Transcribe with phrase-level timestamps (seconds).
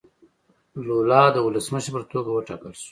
[0.87, 2.79] لولا د ولسمشر په توګه وټاکل شو.